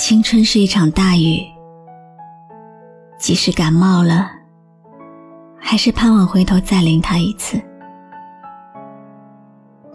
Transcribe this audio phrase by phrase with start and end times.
[0.00, 1.44] 青春是一场大雨，
[3.18, 4.30] 即使感冒了，
[5.58, 7.60] 还是盼望回头再淋它一次。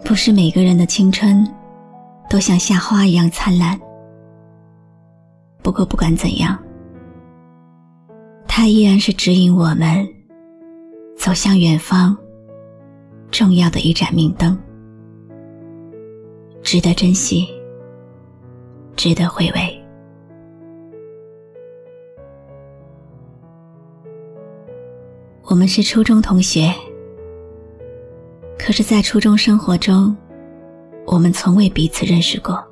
[0.04, 1.44] 不是每个人的青春
[2.30, 3.76] 都像夏花一样灿烂，
[5.60, 6.56] 不过不管怎样，
[8.46, 10.06] 它依然是指引我们
[11.18, 12.16] 走向远方
[13.32, 14.56] 重要的一盏明灯，
[16.62, 17.48] 值得珍惜，
[18.94, 19.75] 值得回味。
[25.56, 26.70] 我们是初中同学，
[28.58, 30.14] 可是，在初中生活中，
[31.06, 32.62] 我们从未彼此认识过。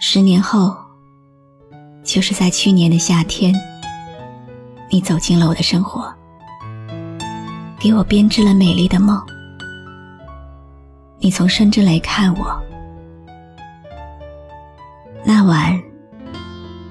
[0.00, 0.74] 十年后，
[2.02, 3.54] 就是在去年的夏天，
[4.90, 6.10] 你走进了我的生活，
[7.78, 9.22] 给我编织了美丽的梦。
[11.18, 12.58] 你从深圳来看我，
[15.26, 15.78] 那晚，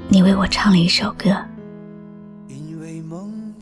[0.09, 1.35] 你为我唱了一首歌。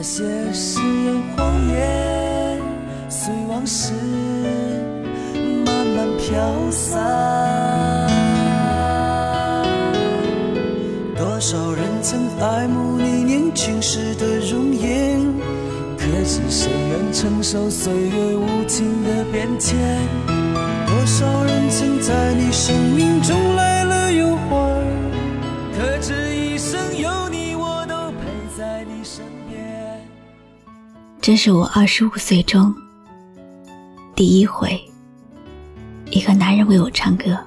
[0.00, 2.58] 那些誓言谎言，
[3.10, 3.92] 随往事
[5.66, 8.08] 慢慢飘散。
[11.14, 15.20] 多少人曾爱慕你年轻时的容颜，
[15.98, 19.76] 可知谁愿承受岁月无情的变迁？
[20.86, 23.36] 多少人曾在你生命中
[31.30, 32.74] 这是我二十五岁中
[34.16, 34.82] 第一回，
[36.10, 37.38] 一个男人为我唱歌，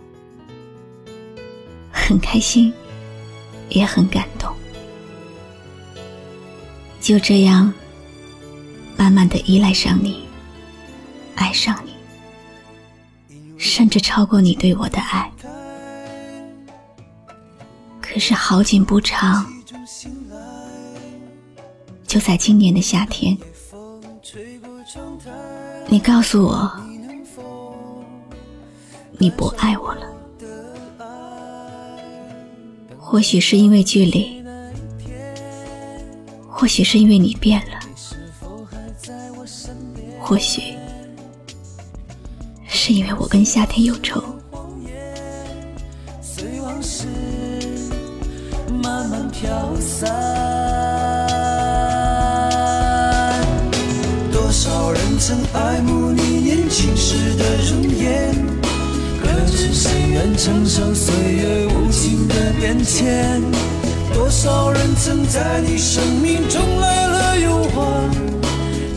[1.91, 2.73] 很开心，
[3.67, 4.49] 也很感动。
[7.01, 7.73] 就这样，
[8.95, 10.23] 慢慢的依赖上你，
[11.35, 11.93] 爱上你，
[13.57, 15.29] 甚至超过你对我的爱。
[17.99, 19.45] 可是好景不长，
[22.07, 23.38] 就在今年的夏天。
[25.87, 26.71] 你告诉我，
[29.17, 30.07] 你不爱我了。
[32.97, 34.43] 或许是因为距离，
[36.47, 37.79] 或许是因为你变了，
[40.19, 40.75] 或许
[42.67, 44.23] 是因为我跟夏天有仇。
[54.93, 58.33] 人曾爱慕你年轻时的容颜，
[59.19, 63.41] 可知谁愿承受岁月无情的变迁？
[64.13, 68.11] 多少人曾在你生命中来了又还，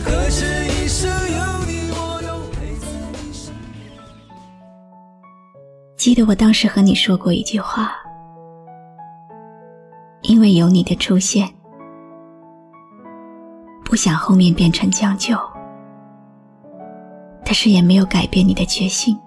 [0.05, 3.91] 可知一生有你，我都陪在你身边。
[5.97, 7.95] 记得我当时和你说过一句话，
[10.21, 11.49] 因为有你的出现，
[13.83, 15.35] 不想后面变成将就。
[17.49, 19.17] 但是也没有改变你的决心。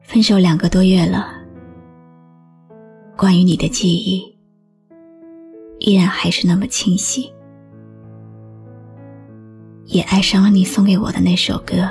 [0.00, 1.26] 分手两个多月了，
[3.16, 4.22] 关于你的记忆
[5.80, 7.32] 依然还是那么清晰，
[9.86, 11.90] 也爱上了你送给我的那首歌。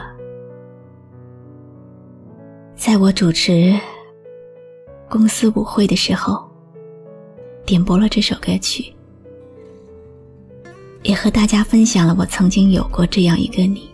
[2.78, 3.78] 在我主持
[5.10, 6.50] 公司舞会的时候，
[7.66, 8.96] 点播了这首歌曲。
[11.04, 13.90] 也和大家分享了我曾经有过这样一个你。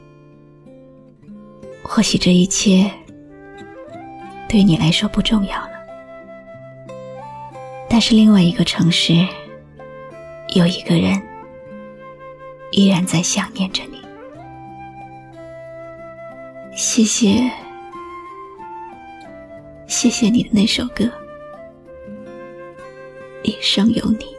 [1.83, 2.89] 或许这一切
[4.47, 5.71] 对你来说不重要了，
[7.89, 9.13] 但是另外一个城市
[10.55, 11.19] 有一个人
[12.71, 13.99] 依然在想念着你。
[16.75, 17.51] 谢谢，
[19.87, 21.09] 谢谢你的那首歌，
[23.43, 24.38] 一生有你。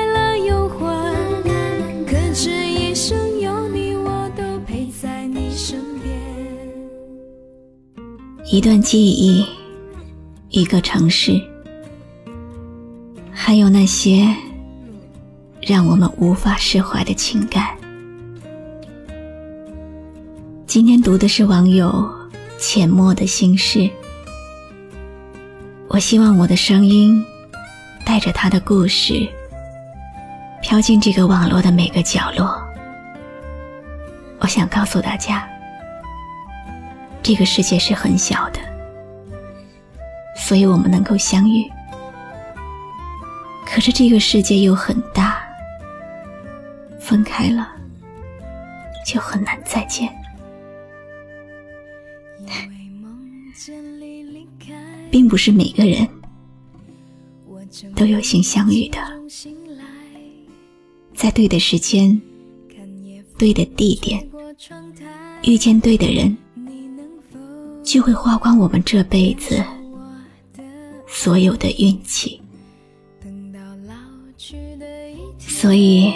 [8.51, 9.45] 一段记忆，
[10.49, 11.41] 一个城市，
[13.31, 14.27] 还有那些
[15.61, 17.69] 让我们无法释怀的情感。
[20.67, 22.05] 今天读的是网友
[22.59, 23.89] 浅墨的心事。
[25.87, 27.23] 我希望我的声音
[28.05, 29.25] 带着他的故事，
[30.61, 32.61] 飘进这个网络的每个角落。
[34.39, 35.47] 我想告诉大家，
[37.23, 38.59] 这个世界是很小的，
[40.35, 41.69] 所以我们能够相遇。
[43.65, 45.41] 可是这个世界又很大，
[46.99, 47.71] 分开了
[49.05, 50.09] 就很难再见。
[55.09, 56.07] 并不是每个人
[57.95, 58.97] 都有幸相遇的，
[61.13, 62.19] 在对的时间、
[63.37, 64.25] 对的地点
[65.43, 66.35] 遇见对的人，
[67.83, 69.63] 就会花光我们这辈子
[71.07, 72.41] 所有的运气。
[75.39, 76.13] 所以，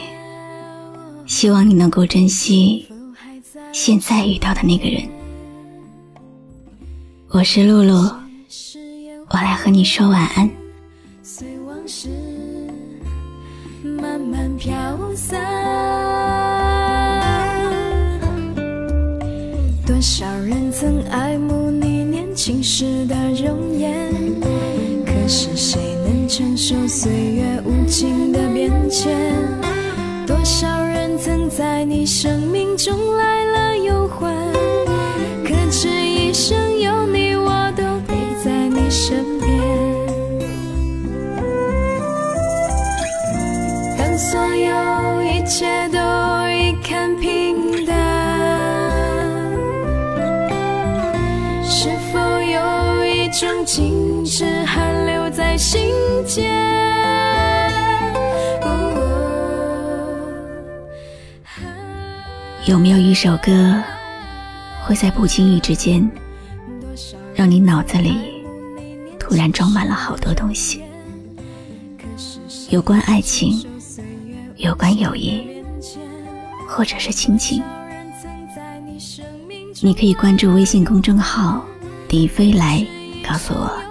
[1.25, 2.87] 希望你能够珍惜
[3.71, 5.03] 现在遇到的那个人。
[7.29, 8.09] 我是露露。
[9.29, 10.49] 我来和你说晚安。
[11.23, 12.07] 随往事
[13.83, 14.71] 慢慢飘
[15.15, 15.41] 散，
[19.85, 21.24] 多少人曾爱
[26.67, 29.15] 受岁月无情的变迁？
[30.25, 34.33] 多少人曾在你生命中来了又还，
[35.43, 37.35] 可这一生有你。
[37.35, 39.47] 我都陪在你身边，
[43.95, 45.99] 当所有一切都
[46.49, 47.95] 已看平淡，
[51.63, 54.84] 是否有一种静止还
[55.57, 55.93] 心
[56.25, 56.53] 间？
[62.65, 63.81] 有没有一首歌，
[64.83, 66.09] 会在不经意之间，
[67.33, 68.17] 让你脑子里？
[69.19, 70.83] 突然装满了好多东西，
[72.69, 73.65] 有关爱情，
[74.57, 75.63] 有关友谊，
[76.67, 77.61] 或者是亲情。
[79.81, 81.63] 你可以关注微信公众号
[82.09, 82.85] “迪飞来”，
[83.27, 83.84] 告诉我。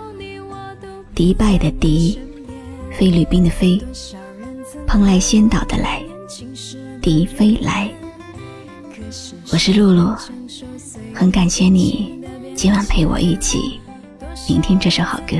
[1.14, 2.18] 迪拜的迪，
[2.90, 3.80] 菲律宾的菲，
[4.84, 6.02] 蓬莱仙岛的来，
[7.00, 7.88] 迪飞来。
[9.52, 10.12] 我是露露，
[11.14, 12.20] 很感谢你
[12.56, 13.78] 今晚陪我一起。
[14.48, 15.36] 聆听这首好歌